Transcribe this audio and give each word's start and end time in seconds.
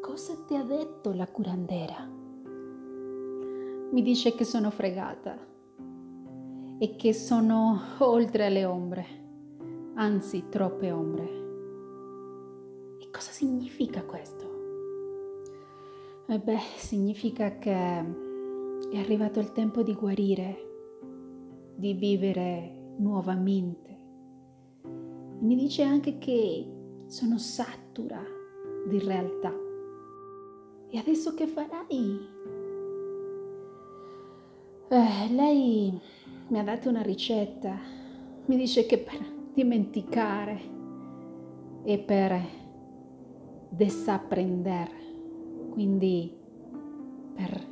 cosa 0.00 0.34
ti 0.46 0.56
ha 0.56 0.62
detto 0.62 1.12
la 1.12 1.26
curandera? 1.26 2.08
Mi 3.92 4.02
dice 4.02 4.34
che 4.34 4.44
sono 4.44 4.70
fregata 4.70 5.38
e 6.78 6.96
che 6.96 7.12
sono 7.12 7.78
oltre 7.98 8.46
alle 8.46 8.64
ombre, 8.64 9.06
anzi 9.94 10.48
troppe 10.48 10.90
ombre. 10.90 11.24
E 12.98 13.10
cosa 13.10 13.30
significa 13.30 14.02
questo? 14.04 14.48
E 16.26 16.38
beh, 16.38 16.60
significa 16.76 17.58
che 17.58 17.72
è 17.72 18.96
arrivato 18.96 19.38
il 19.38 19.52
tempo 19.52 19.82
di 19.82 19.94
guarire, 19.94 20.68
di 21.76 21.92
vivere 21.92 22.94
nuovamente. 22.96 23.98
Mi 25.40 25.56
dice 25.56 25.82
anche 25.82 26.18
che 26.18 26.66
sono 27.06 27.36
satura 27.36 28.22
di 28.86 28.98
realtà. 28.98 29.68
E 30.92 30.98
adesso 30.98 31.34
che 31.34 31.46
farai? 31.46 32.28
Eh, 34.88 35.32
lei 35.32 36.00
mi 36.48 36.58
ha 36.58 36.64
dato 36.64 36.88
una 36.88 37.02
ricetta. 37.02 37.78
Mi 38.46 38.56
dice 38.56 38.86
che 38.86 38.98
per 38.98 39.24
dimenticare 39.54 40.60
e 41.84 41.98
per 42.00 42.40
desapprendere, 43.68 44.90
quindi 45.70 46.36
per 47.34 47.68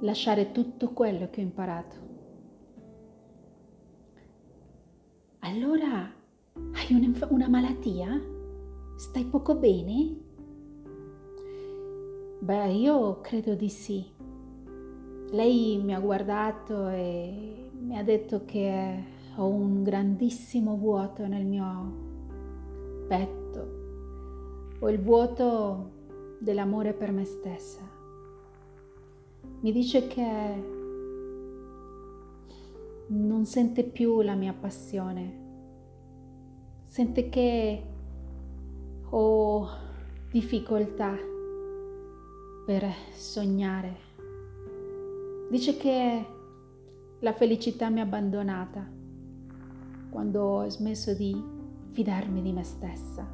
lasciare 0.00 0.52
tutto 0.52 0.92
quello 0.94 1.28
che 1.28 1.40
ho 1.40 1.44
imparato. 1.44 1.96
Allora 5.40 6.10
hai 6.72 6.94
una, 6.94 7.26
una 7.28 7.48
malattia? 7.48 8.08
Stai 8.96 9.26
poco 9.26 9.54
bene? 9.56 10.24
Beh, 12.46 12.70
io 12.74 13.20
credo 13.22 13.56
di 13.56 13.68
sì. 13.68 14.06
Lei 15.30 15.82
mi 15.82 15.92
ha 15.92 15.98
guardato 15.98 16.86
e 16.86 17.72
mi 17.76 17.98
ha 17.98 18.04
detto 18.04 18.44
che 18.44 19.02
ho 19.34 19.48
un 19.48 19.82
grandissimo 19.82 20.76
vuoto 20.76 21.26
nel 21.26 21.44
mio 21.44 21.94
petto. 23.08 24.78
Ho 24.78 24.88
il 24.88 25.00
vuoto 25.00 25.90
dell'amore 26.38 26.92
per 26.92 27.10
me 27.10 27.24
stessa. 27.24 27.80
Mi 29.62 29.72
dice 29.72 30.06
che 30.06 30.64
non 33.08 33.44
sente 33.44 33.82
più 33.82 34.20
la 34.20 34.36
mia 34.36 34.52
passione 34.52 35.42
sente 36.84 37.28
che 37.28 37.82
ho 39.10 39.68
difficoltà 40.30 41.34
per 42.66 42.84
sognare. 43.12 43.96
Dice 45.48 45.76
che 45.76 46.26
la 47.20 47.32
felicità 47.32 47.88
mi 47.88 48.00
ha 48.00 48.02
abbandonata 48.02 48.84
quando 50.10 50.42
ho 50.42 50.68
smesso 50.68 51.14
di 51.14 51.40
fidarmi 51.92 52.42
di 52.42 52.52
me 52.52 52.64
stessa. 52.64 53.24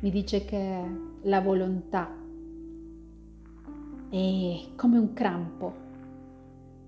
Mi 0.00 0.10
dice 0.10 0.44
che 0.44 0.82
la 1.22 1.40
volontà 1.40 2.08
è 4.10 4.60
come 4.76 4.98
un 4.98 5.12
crampo 5.12 5.86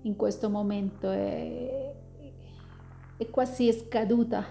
in 0.01 0.15
questo 0.15 0.49
momento 0.49 1.11
e, 1.11 1.95
e 3.17 3.29
quasi 3.29 3.67
è 3.69 3.71
scaduta 3.71 4.43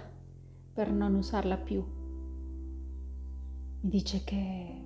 per 0.73 0.91
non 0.91 1.15
usarla 1.15 1.57
più. 1.57 1.85
Mi 3.83 3.89
dice 3.89 4.23
che, 4.25 4.85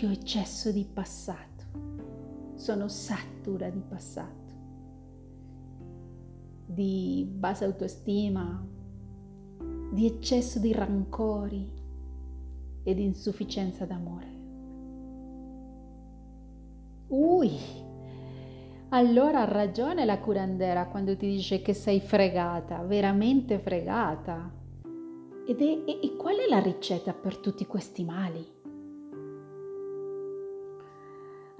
che 0.00 0.06
ho 0.06 0.12
eccesso 0.12 0.72
di 0.72 0.86
passato, 0.90 1.64
sono 2.54 2.88
satura 2.88 3.68
di 3.68 3.82
passato, 3.86 4.54
di 6.64 7.28
bassa 7.30 7.66
autostima, 7.66 8.66
di 9.92 10.06
eccesso 10.06 10.58
di 10.58 10.72
rancori 10.72 11.70
e 12.82 12.94
di 12.94 13.04
insufficienza 13.04 13.84
d'amore. 13.84 14.38
Ui! 17.08 17.50
allora 18.92 19.42
ha 19.42 19.52
ragione 19.52 20.06
la 20.06 20.18
curandera 20.18 20.86
quando 20.86 21.14
ti 21.14 21.26
dice 21.26 21.60
che 21.60 21.74
sei 21.74 22.00
fregata, 22.00 22.82
veramente 22.84 23.58
fregata. 23.58 24.50
Ed 25.46 25.60
è, 25.60 25.82
e, 25.84 26.00
e 26.02 26.16
qual 26.16 26.36
è 26.36 26.48
la 26.48 26.60
ricetta 26.60 27.12
per 27.12 27.36
tutti 27.36 27.66
questi 27.66 28.02
mali? 28.02 28.59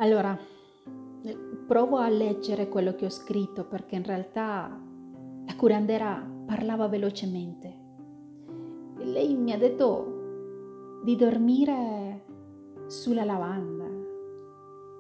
Allora, 0.01 0.37
eh, 1.23 1.37
provo 1.67 1.99
a 1.99 2.09
leggere 2.09 2.69
quello 2.69 2.95
che 2.95 3.05
ho 3.05 3.11
scritto 3.11 3.65
perché 3.65 3.97
in 3.97 4.05
realtà 4.05 4.81
la 5.47 5.57
curandera 5.57 6.27
parlava 6.47 6.89
velocemente. 6.89 7.79
E 8.99 9.05
lei 9.05 9.37
mi 9.37 9.53
ha 9.53 9.59
detto 9.59 11.03
di 11.05 11.17
dormire 11.17 12.25
sulla 12.87 13.25
lavanda. 13.25 13.85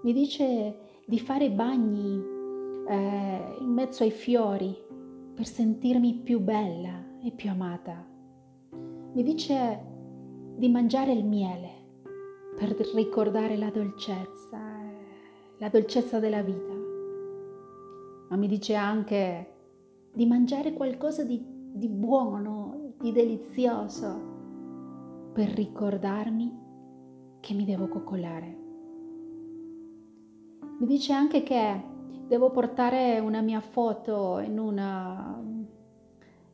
Mi 0.02 0.12
dice 0.12 0.76
di 1.06 1.18
fare 1.18 1.50
bagni 1.50 2.22
eh, 2.86 3.56
in 3.58 3.68
mezzo 3.72 4.02
ai 4.02 4.10
fiori 4.10 4.76
per 5.34 5.46
sentirmi 5.46 6.20
più 6.22 6.40
bella 6.40 7.18
e 7.22 7.30
più 7.30 7.48
amata. 7.48 8.06
Mi 9.14 9.22
dice 9.22 9.80
di 10.56 10.68
mangiare 10.68 11.12
il 11.12 11.24
miele 11.24 11.78
per 12.58 12.76
ricordare 12.94 13.56
la 13.56 13.70
dolcezza, 13.70 14.69
la 15.60 15.68
dolcezza 15.68 16.18
della 16.18 16.42
vita. 16.42 16.72
Ma 18.30 18.36
mi 18.36 18.48
dice 18.48 18.74
anche 18.74 19.52
di 20.12 20.26
mangiare 20.26 20.72
qualcosa 20.72 21.22
di, 21.22 21.38
di 21.72 21.88
buono, 21.88 22.94
di 22.98 23.12
delizioso, 23.12 24.28
per 25.34 25.50
ricordarmi 25.50 26.58
che 27.40 27.54
mi 27.54 27.64
devo 27.64 27.88
coccolare. 27.88 28.58
Mi 30.78 30.86
dice 30.86 31.12
anche 31.12 31.42
che 31.42 31.82
devo 32.26 32.50
portare 32.50 33.18
una 33.18 33.42
mia 33.42 33.60
foto 33.60 34.38
in 34.38 34.58
una, 34.58 35.42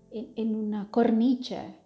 in, 0.08 0.54
una 0.54 0.88
cornice 0.90 1.84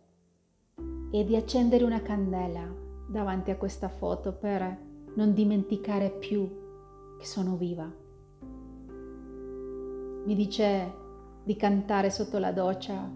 e 1.11 1.25
di 1.25 1.37
accendere 1.37 1.85
una 1.85 2.01
candela 2.01 2.67
davanti 3.11 3.51
a 3.51 3.57
questa 3.57 3.89
foto 3.89 4.33
per 4.33 4.89
non 5.17 5.35
dimenticare 5.35 6.11
più 6.11 6.60
che 7.21 7.27
sono 7.27 7.55
viva. 7.55 7.89
Mi 10.25 10.35
dice 10.35 10.93
di 11.45 11.55
cantare 11.55 12.11
sotto 12.11 12.39
la 12.39 12.51
doccia 12.51 13.09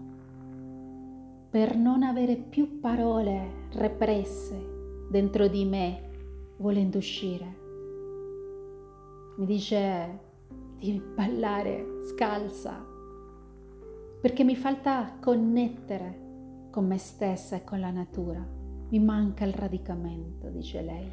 per 1.49 1.75
non 1.75 2.03
avere 2.03 2.37
più 2.37 2.79
parole 2.79 3.67
represse 3.73 5.07
dentro 5.09 5.47
di 5.47 5.65
me 5.65 6.53
volendo 6.57 6.99
uscire 6.99 7.63
mi 9.37 9.45
dice 9.45 10.19
di 10.77 11.01
ballare 11.13 11.99
scalza, 12.07 12.85
perché 14.21 14.45
mi 14.45 14.55
falta 14.55 15.17
connettere 15.19 16.69
con 16.71 16.87
me 16.87 16.97
stessa 16.97 17.57
e 17.57 17.63
con 17.65 17.81
la 17.81 17.91
natura. 17.91 18.45
Mi 18.89 18.99
manca 18.99 19.43
il 19.43 19.53
radicamento, 19.53 20.47
dice 20.47 20.81
lei. 20.81 21.11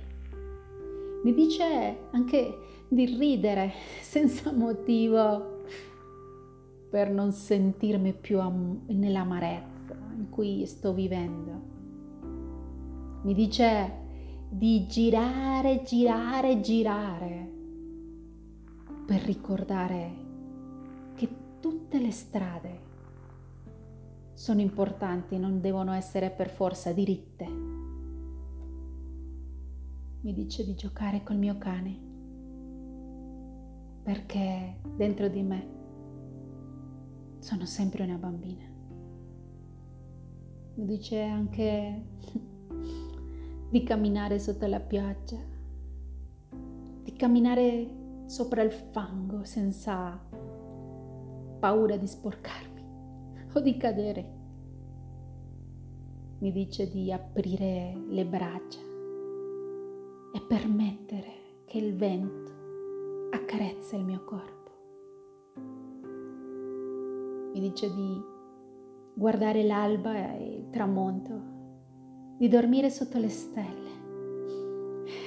Mi 1.23 1.35
dice 1.35 2.09
anche 2.11 2.59
di 2.89 3.07
ridere 3.07 3.73
senza 4.03 4.53
motivo 4.53 5.61
per 6.91 7.11
non 7.11 7.33
sentirmi 7.33 8.13
più 8.13 8.39
am- 8.41 8.83
nell'amarezza 8.89 9.97
in 10.17 10.29
cui 10.29 10.67
sto 10.67 10.93
vivendo. 10.93 11.71
Mi 13.23 13.35
dice 13.35 14.01
di 14.49 14.87
girare, 14.87 15.83
girare, 15.85 16.61
girare 16.61 17.51
per 19.07 19.23
ricordare 19.23 20.11
che 21.15 21.29
tutte 21.61 21.99
le 21.99 22.11
strade 22.11 22.91
sono 24.35 24.61
importanti, 24.61 25.39
non 25.39 25.61
devono 25.61 25.93
essere 25.93 26.31
per 26.31 26.51
forza 26.51 26.93
diritte. 26.93 27.62
Mi 30.23 30.33
dice 30.33 30.65
di 30.65 30.77
giocare 30.77 31.25
col 31.25 31.37
mio 31.37 31.59
cane 31.59 31.99
perché 34.05 34.79
dentro 34.97 35.27
di 35.27 35.43
me 35.43 35.67
sono 37.41 37.65
sempre 37.65 38.05
una 38.05 38.17
bambina. 38.19 38.65
Mi 40.75 40.85
dice 40.85 41.23
anche 41.23 42.05
di 43.69 43.83
camminare 43.83 44.39
sotto 44.39 44.65
la 44.67 44.79
pioggia, 44.79 45.39
di 47.03 47.13
camminare 47.15 48.25
sopra 48.27 48.63
il 48.63 48.71
fango 48.71 49.43
senza 49.43 50.21
paura 51.59 51.97
di 51.97 52.07
sporcarmi 52.07 52.85
o 53.55 53.61
di 53.61 53.77
cadere. 53.77 54.41
mi 56.39 56.53
dice 56.53 56.89
di 56.89 57.13
aprire 57.13 57.97
le 58.09 58.25
braccia 58.25 58.92
e 60.33 60.41
permettere 60.41 61.63
che 61.67 61.79
il 61.79 61.95
vento 61.95 62.51
accarezza 63.31 63.97
il 63.97 64.05
mio 64.05 64.25
corpo. 64.25 64.71
Mi 67.53 67.61
dice 67.61 67.93
di 67.93 68.21
guardare 69.15 69.63
l'alba 69.63 70.37
e 70.37 70.57
il 70.57 70.71
tramonto, 70.71 71.41
di 72.39 72.49
dormire 72.49 72.91
sotto 72.91 73.19
le 73.19 73.29
stelle 73.29 73.91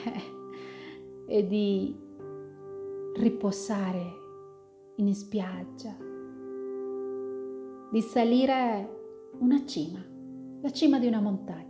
e 1.28 1.48
di 1.48 1.96
riposare 3.18 4.24
in 4.98 5.14
spiaggia, 5.14 5.96
di 7.92 8.02
salire 8.02 8.90
una 9.40 9.64
cima, 9.66 10.04
la 10.62 10.72
cima 10.72 11.00
di 11.00 11.08
una 11.08 11.22
montagna. 11.22 11.64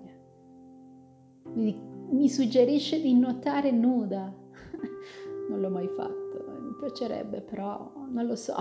Mi, 1.54 1.95
mi 2.10 2.30
suggerisce 2.30 3.02
di 3.02 3.14
nuotare 3.14 3.72
nuda. 3.72 4.34
non 5.50 5.60
l'ho 5.60 5.70
mai 5.70 5.88
fatto, 5.88 6.60
mi 6.62 6.74
piacerebbe, 6.80 7.42
però 7.42 7.92
non 8.10 8.26
lo 8.26 8.36
so. 8.36 8.56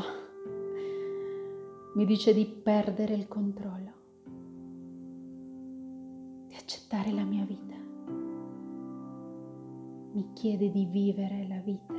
Mi 1.95 2.05
dice 2.05 2.35
di 2.35 2.45
perdere 2.47 3.15
il 3.15 3.29
controllo, 3.29 3.93
di 6.49 6.55
accettare 6.55 7.13
la 7.13 7.25
mia 7.25 7.45
vita. 7.45 7.75
Mi 10.13 10.33
chiede 10.33 10.71
di 10.71 10.87
vivere 10.87 11.47
la 11.49 11.59
vita, 11.59 11.95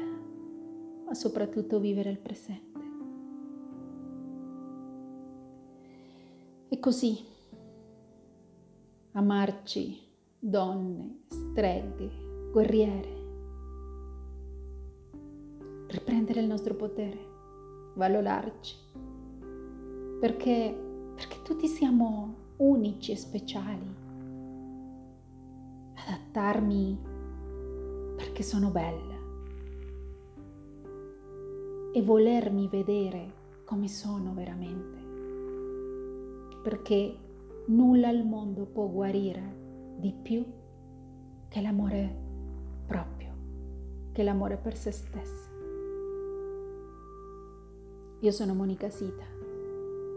ma 1.06 1.14
soprattutto 1.14 1.80
vivere 1.80 2.10
il 2.10 2.20
presente. 2.20 2.84
E 6.68 6.80
così 6.80 7.24
amarci 9.14 10.05
donne, 10.48 11.22
streghe, 11.28 12.52
guerriere, 12.52 13.24
riprendere 15.88 16.42
il 16.42 16.46
nostro 16.46 16.76
potere, 16.76 17.18
valorarci, 17.96 18.76
perché, 20.20 21.12
perché 21.16 21.42
tutti 21.44 21.66
siamo 21.66 22.36
unici 22.58 23.12
e 23.12 23.18
speciali. 23.18 24.04
Adattarmi 25.96 27.00
perché 28.16 28.44
sono 28.44 28.70
bella. 28.70 29.16
E 31.92 32.02
volermi 32.04 32.68
vedere 32.68 33.34
come 33.66 33.88
sono 33.88 34.32
veramente, 34.36 35.00
perché 36.62 37.18
nulla 37.68 38.10
al 38.10 38.24
mondo 38.28 38.66
può 38.66 38.86
guarire 38.88 39.64
di 39.98 40.14
più 40.14 40.46
che 41.48 41.62
l'amore 41.62 42.16
proprio, 42.86 43.34
che 44.12 44.24
l'amore 44.24 44.58
per 44.58 44.76
se 44.76 44.92
stessa. 44.92 45.50
Io 48.20 48.32
sono 48.32 48.54
Monica 48.54 48.90
Sita, 48.90 49.26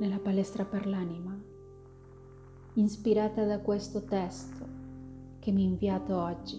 nella 0.00 0.18
palestra 0.18 0.64
per 0.64 0.86
l'anima, 0.86 1.36
ispirata 2.74 3.44
da 3.44 3.60
questo 3.60 4.04
testo 4.04 4.66
che 5.38 5.50
mi 5.50 5.62
ha 5.62 5.68
inviato 5.68 6.16
oggi, 6.16 6.58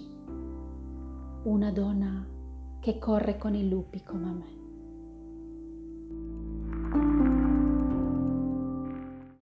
una 1.43 1.71
donna 1.71 2.25
che 2.79 2.97
corre 2.97 3.37
con 3.37 3.55
i 3.55 3.67
lupi 3.67 4.03
come 4.03 4.31
me. 4.31 4.58